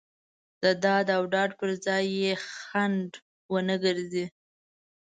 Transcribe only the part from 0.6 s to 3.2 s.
د داد او ډاډ پر ځای یې خنډ